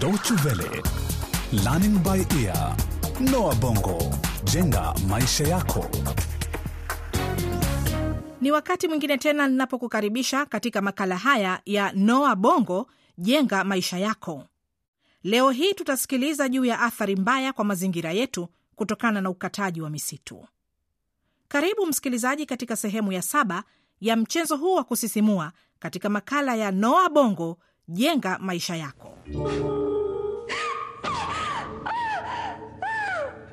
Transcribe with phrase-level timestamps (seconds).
[0.00, 0.82] Deutsche Welle,
[1.64, 2.76] Learning by Ear,
[3.20, 3.98] Noah Bongo,
[4.44, 5.86] jenga maisha yako.
[8.40, 12.86] Ni wakati mwingine tena ninapokukaribisha katika makala haya ya Noa Bongo,
[13.18, 14.44] jenga maisha yako.
[15.22, 20.46] Leo hii tutasikiliza juu ya athari mbaya kwa mazingira yetu kutokana na ukataji wa misitu.
[21.48, 23.64] Karibu msikilizaji, katika sehemu ya saba
[24.00, 27.58] ya mchezo huu wa kusisimua katika makala ya Noa Bongo,
[27.88, 29.18] jenga maisha yako.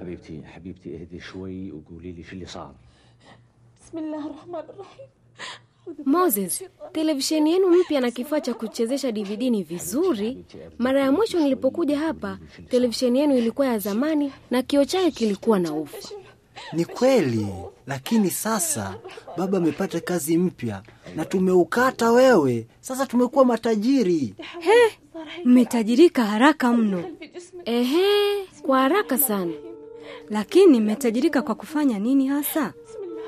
[0.00, 2.74] حبيبتي حبيبتي اهدي شوي وقولي لي شو اللي صار
[3.86, 5.06] بسم الله الرحمن الرحيم
[6.06, 10.44] Moses, televisheni yenu mpya na kifaa cha kuchezesha DVD ni vizuri.
[10.78, 12.38] Mara ya mwisho nilipokuja hapa,
[12.70, 16.08] televisheni yenu ilikuwa ya zamani na kioo chake kilikuwa na ufa.
[16.72, 17.46] Ni kweli,
[17.86, 18.94] lakini sasa
[19.36, 20.82] baba amepata kazi mpya
[21.16, 22.66] na tumeukata wewe.
[22.80, 24.34] Sasa tumekuwa matajiri.
[24.60, 24.98] He,
[25.44, 27.04] mmetajirika haraka mno,
[27.71, 29.51] Ehe, kwa haraka sana.
[30.29, 32.73] lakini mmetajirika kwa kufanya nini hasa?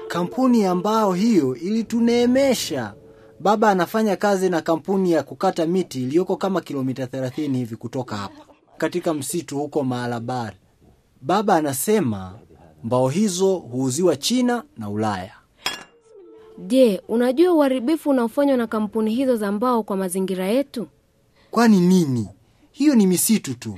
[0.08, 2.94] Kampuni ya mbao hiyo ilituneemesha.
[3.40, 8.46] Baba anafanya kazi na kampuni ya kukata miti iliyoko kama kilomita 30 hivi kutoka hapa
[8.78, 10.54] katika msitu huko Malabar.
[11.22, 12.40] Baba anasema
[12.84, 15.32] mbao hizo huuziwa China na Ulaya.
[16.58, 20.88] Je, unajua uharibifu unaofanywa na kampuni hizo za mbao kwa mazingira yetu?
[21.52, 22.28] Kwani nini?
[22.72, 23.78] Hiyo ni misitu tu.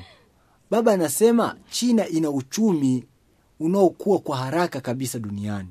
[0.72, 3.04] Baba anasema China ina uchumi
[3.60, 5.70] unaokuwa kwa haraka kabisa duniani.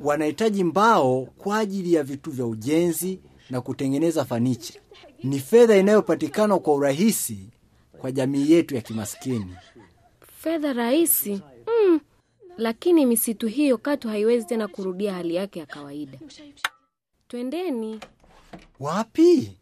[0.00, 4.74] Wanahitaji mbao kwa ajili ya vitu vya ujenzi na kutengeneza fanicha.
[5.22, 7.38] Ni fedha inayopatikana kwa urahisi
[8.00, 9.54] kwa jamii yetu ya kimaskini.
[10.38, 11.42] Fedha rahisi?
[11.66, 12.00] Mm,
[12.58, 16.18] lakini misitu hiyo katu haiwezi tena kurudia hali yake ya kawaida.
[17.28, 18.00] Twendeni
[18.80, 19.56] Wapi?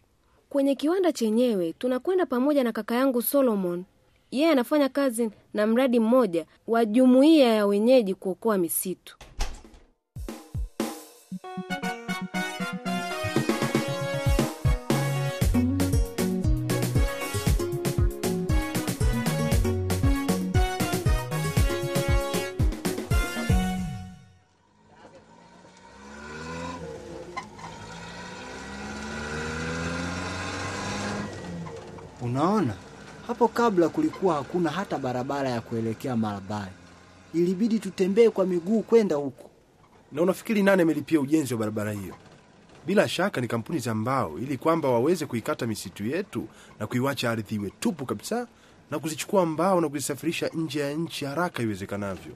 [0.48, 1.72] kwenye kiwanda chenyewe.
[1.72, 3.84] Tunakwenda pamoja na kaka yangu Solomon.
[4.32, 9.16] Yeye anafanya kazi na mradi mmoja wa jumuiya ya wenyeji kuokoa misitu.
[32.22, 32.74] Unaona,
[33.32, 36.70] hapo kabla kulikuwa hakuna hata barabara ya kuelekea Malabari.
[37.34, 39.50] Ilibidi tutembee kwa miguu kwenda huko.
[40.12, 42.14] Na unafikiri nani amelipia ujenzi wa barabara hiyo?
[42.86, 46.48] Bila shaka ni kampuni za mbao, ili kwamba waweze kuikata misitu yetu
[46.80, 48.46] na kuiwacha ardhi iwe tupu kabisa
[48.90, 52.32] na kuzichukua mbao na kuzisafirisha nje ya nchi haraka iwezekanavyo.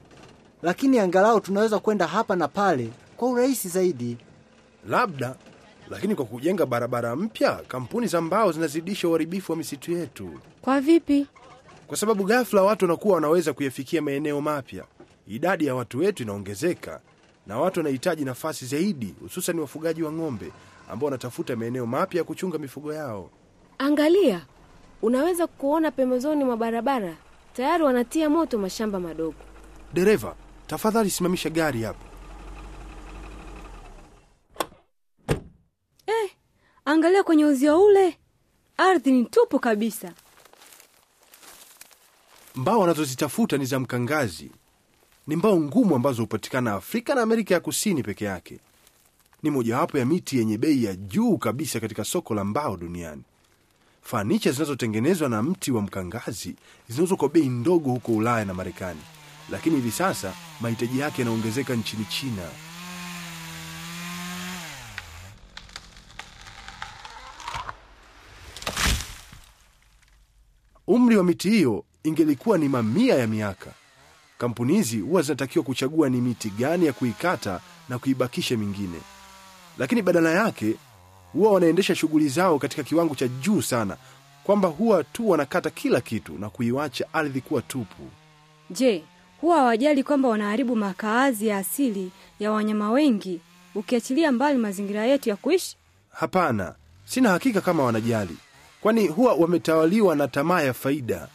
[0.62, 4.16] Lakini angalau tunaweza kwenda hapa na pale kwa urahisi zaidi.
[4.88, 5.36] Labda,
[5.90, 10.30] lakini kwa kujenga barabara mpya, kampuni za mbao zinazidisha uharibifu wa misitu yetu,
[10.62, 11.26] Kwa vipi?
[11.86, 14.84] kwa sababu ghafla watu wanakuwa wanaweza kuyafikia maeneo mapya.
[15.28, 17.00] Idadi ya watu wetu inaongezeka
[17.46, 20.52] na watu wanahitaji nafasi zaidi, hususan wafugaji wa ng'ombe
[20.90, 23.30] ambao wanatafuta maeneo mapya ya kuchunga mifugo yao.
[23.78, 24.46] Angalia,
[25.02, 27.14] unaweza kuona pembezoni mwa barabara
[27.56, 29.34] tayari wanatia moto mashamba madogo.
[29.94, 30.34] Dereva,
[30.66, 32.04] tafadhali simamisha gari hapa.
[36.96, 38.18] Angalia kwenye uzio ule,
[38.76, 40.12] ardhi ni tupu kabisa.
[42.54, 44.50] Mbao wanazozitafuta ni za mkangazi.
[45.26, 48.58] Ni mbao ngumu ambazo hupatikana Afrika na Amerika ya Kusini peke yake.
[49.42, 53.22] Ni mojawapo ya miti yenye bei ya juu kabisa katika soko la mbao duniani.
[54.02, 56.56] Fanicha zinazotengenezwa na mti wa mkangazi
[56.88, 59.00] zinauzwa kwa bei ndogo huko Ulaya na Marekani,
[59.50, 62.48] lakini hivi sasa mahitaji yake yanaongezeka nchini China.
[71.16, 73.70] Umri wa miti hiyo ingelikuwa ni mamia ya miaka.
[74.38, 79.00] Kampuni hizi huwa zinatakiwa kuchagua ni miti gani ya kuikata na kuibakisha mingine,
[79.78, 80.74] lakini badala yake
[81.32, 83.96] huwa wanaendesha shughuli zao katika kiwango cha juu sana,
[84.44, 88.02] kwamba huwa tu wanakata kila kitu na kuiwacha ardhi kuwa tupu.
[88.70, 89.04] Je,
[89.40, 92.10] huwa hawajali kwamba wanaharibu makaazi ya asili
[92.40, 93.40] ya wanyama wengi,
[93.74, 95.76] ukiachilia mbali mazingira yetu ya kuishi?
[96.10, 96.74] Hapana,
[97.04, 98.36] sina hakika kama wanajali,
[98.80, 101.28] kwani huwa wametawaliwa na tamaa ya faida.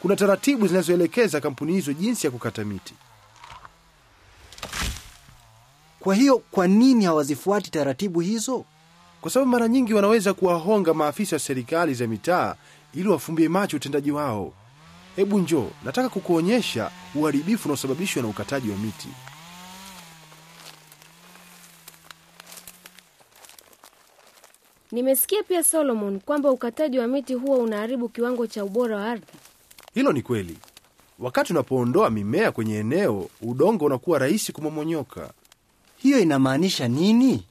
[0.00, 2.94] Kuna taratibu zinazoelekeza kampuni hizo jinsi ya kukata miti.
[6.00, 8.64] Kwa hiyo kwa nini hawazifuati taratibu hizo?
[9.20, 12.54] kwa sababu mara nyingi wanaweza kuwahonga maafisa wa serikali za mitaa
[12.94, 14.52] ili wafumbie macho utendaji wao.
[15.16, 19.08] Hebu njoo, nataka kukuonyesha uharibifu unaosababishwa na ukataji wa miti.
[24.92, 29.26] Nimesikia pia Solomon kwamba ukataji wa miti huwa unaharibu kiwango cha ubora wa ardhi.
[29.94, 30.58] Hilo ni kweli.
[31.18, 35.30] Wakati unapoondoa mimea kwenye eneo, udongo unakuwa rahisi kumomonyoka.
[35.96, 37.44] Hiyo inamaanisha nini?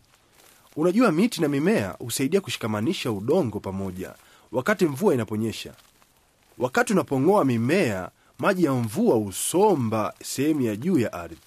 [0.76, 4.14] Unajua, miti na mimea husaidia kushikamanisha udongo pamoja
[4.52, 5.74] wakati mvua inaponyesha.
[6.58, 8.10] Wakati unapong'oa mimea,
[8.40, 11.38] maji ya mvua husomba sehemu ya juu ya ardhi.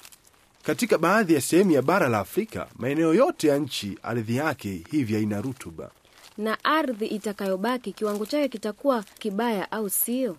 [0.69, 5.15] Katika baadhi ya sehemu ya bara la Afrika, maeneo yote ya nchi, ardhi yake hivi
[5.15, 5.91] haina rutuba.
[6.39, 10.37] Na ardhi itakayobaki kiwango chake kitakuwa kibaya, au sio?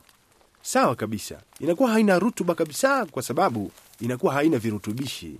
[0.61, 3.71] Sawa kabisa, inakuwa haina rutuba kabisa, kwa sababu
[4.01, 5.35] inakuwa haina virutubishi.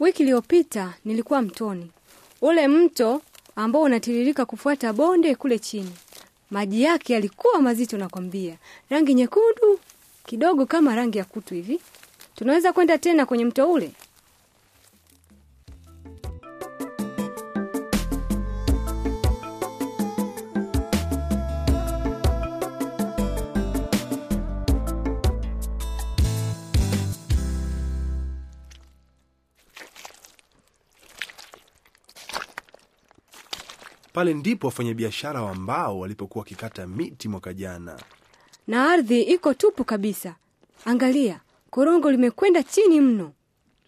[0.00, 1.90] Wiki iliyopita nilikuwa mtoni,
[2.40, 3.22] ule mto
[3.56, 5.92] ambao unatiririka kufuata bonde kule chini.
[6.50, 8.56] Maji yake yalikuwa mazito, nakwambia,
[8.90, 9.80] rangi nyekundu
[10.26, 11.80] kidogo, kama rangi ya kutu hivi.
[12.38, 13.92] Tunaweza kwenda tena kwenye mto ule?
[34.12, 37.98] Pale ndipo wafanyabiashara wa mbao walipokuwa wakikata miti mwaka jana.
[38.66, 40.34] Na ardhi iko tupu kabisa.
[40.84, 43.32] Angalia, korongo limekwenda chini mno.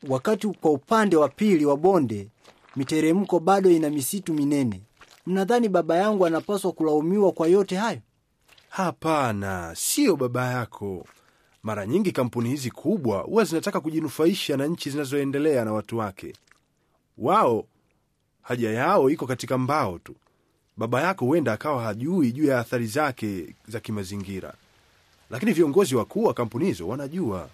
[0.09, 2.29] Wakati kwa upande wa pili wa bonde,
[2.77, 4.81] miteremko bado ina misitu minene.
[5.27, 7.99] Mnadhani baba yangu anapaswa kulaumiwa kwa yote hayo?
[8.69, 11.07] Hapana, siyo baba yako.
[11.63, 16.33] Mara nyingi kampuni hizi kubwa huwa zinataka kujinufaisha na nchi zinazoendelea na watu wake.
[17.19, 17.65] Wao
[18.43, 20.15] haja yao iko katika mbao tu.
[20.77, 24.55] Baba yako huenda akawa hajui juu ya athari zake za kimazingira,
[25.31, 27.49] lakini viongozi wakuu wa kampuni hizo wanajua.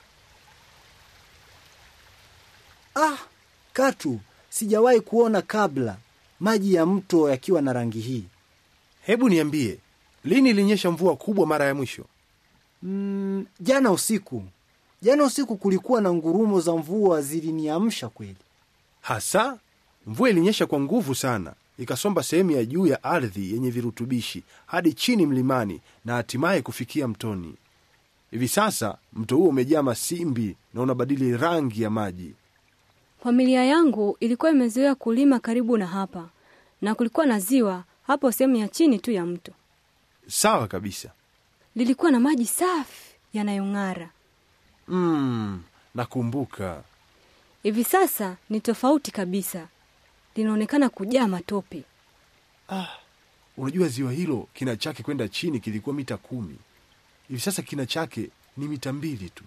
[2.96, 3.18] Ah,
[3.72, 4.20] Katu,
[4.50, 5.96] sijawahi kuona kabla
[6.40, 8.24] maji ya mto yakiwa na rangi hii.
[9.02, 9.78] Hebu niambie,
[10.24, 12.04] lini ilinyesha mvua kubwa mara ya mwisho?
[12.82, 14.42] Mm, jana usiku.
[15.02, 18.36] Jana usiku kulikuwa na ngurumo za mvua, ziliniamsha kweli.
[19.00, 19.58] Hasa
[20.06, 25.26] mvua ilinyesha kwa nguvu sana, ikasomba sehemu ya juu ya ardhi yenye virutubishi hadi chini
[25.26, 27.54] mlimani na hatimaye kufikia mtoni.
[28.30, 32.32] Hivi sasa mto huo umejaa masimbi na unabadili rangi ya maji.
[33.26, 36.28] Familia yangu ilikuwa imezoea kulima karibu na hapa,
[36.82, 39.52] na kulikuwa na ziwa hapo sehemu ya chini tu ya mto.
[40.28, 41.10] Sawa kabisa.
[41.76, 44.10] Lilikuwa na maji safi yanayong'ara.
[44.88, 45.62] Mm,
[45.94, 46.82] nakumbuka.
[47.62, 49.68] Hivi sasa ni tofauti kabisa,
[50.36, 51.82] linaonekana kujaa matope.
[53.56, 56.56] Unajua ziwa hilo kina chake kwenda chini kilikuwa mita kumi.
[57.28, 59.44] Hivi sasa kina chake ni mita mbili tu.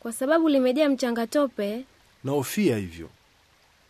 [0.00, 1.84] Kwa sababu limejaa mchanga tope.
[2.24, 3.08] Nahofia hivyo.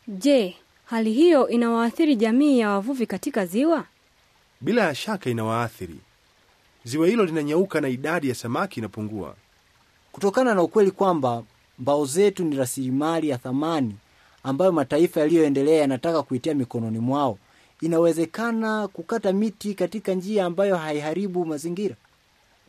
[0.09, 3.85] Je, hali hiyo inawaathiri jamii ya wavuvi katika ziwa?
[4.61, 5.97] Bila ya shaka inawaathiri.
[6.85, 9.35] Ziwa hilo linanyauka na idadi ya samaki inapungua.
[10.13, 11.43] Kutokana na ukweli kwamba
[11.79, 13.97] mbao zetu ni rasilimali ya thamani
[14.43, 17.39] ambayo mataifa yaliyoendelea yanataka kuitia mikononi mwao,
[17.81, 21.97] inawezekana kukata miti katika njia ambayo haiharibu mazingira.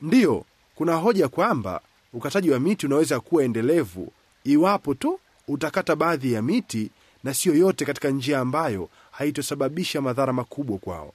[0.02, 1.82] Ndiyo, kuna hoja kwamba
[2.14, 4.12] ukataji wa miti unaweza kuwa endelevu
[4.44, 5.20] iwapo tu
[5.54, 6.90] utakata baadhi ya miti
[7.24, 11.14] na siyo yote katika njia ambayo haitosababisha madhara makubwa kwao.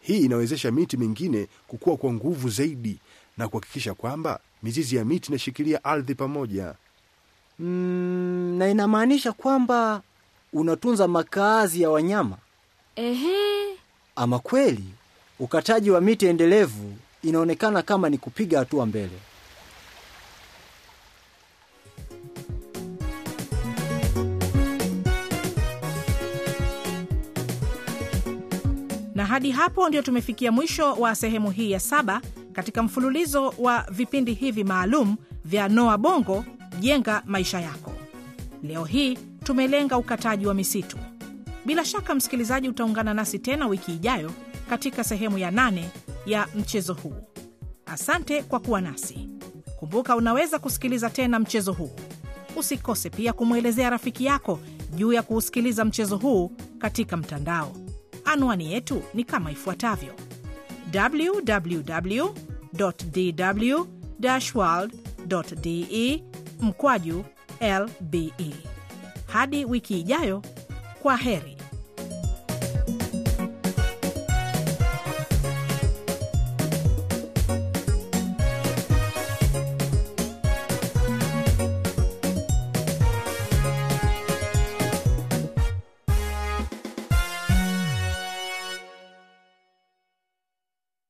[0.00, 2.98] Hii inawezesha miti mingine kukua kwa nguvu zaidi
[3.36, 6.74] na kuhakikisha kwamba mizizi ya miti inashikilia ardhi pamoja.
[7.58, 10.02] Mm, na inamaanisha kwamba
[10.52, 12.36] unatunza makazi ya wanyama.
[12.96, 13.66] Ehe,
[14.16, 14.84] Ama kweli
[15.38, 19.18] ukataji wa miti endelevu inaonekana kama ni kupiga hatua mbele.
[29.36, 32.20] Hadi hapo ndio tumefikia mwisho wa sehemu hii ya saba
[32.52, 36.44] katika mfululizo wa vipindi hivi maalum vya Noa Bongo,
[36.80, 37.92] jenga maisha yako.
[38.62, 40.96] Leo hii tumelenga ukataji wa misitu.
[41.66, 44.32] Bila shaka, msikilizaji, utaungana nasi tena wiki ijayo
[44.70, 45.90] katika sehemu ya nane
[46.26, 47.14] ya mchezo huu.
[47.86, 49.28] Asante kwa kuwa nasi.
[49.78, 51.96] Kumbuka, unaweza kusikiliza tena mchezo huu.
[52.56, 54.58] Usikose pia kumwelezea rafiki yako
[54.94, 57.85] juu ya kuusikiliza mchezo huu katika mtandao.
[58.26, 60.14] Anwani yetu ni kama ifuatavyo:
[60.94, 62.24] www
[62.72, 63.84] dw
[64.54, 64.92] world
[65.60, 66.22] de
[66.60, 67.24] mkwaju
[67.60, 68.32] lbe.
[69.26, 70.42] Hadi wiki ijayo,
[71.02, 71.55] kwa heri.